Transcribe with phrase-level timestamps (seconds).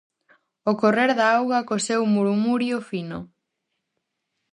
[0.71, 3.19] O correr da auga co seu murmurio fino.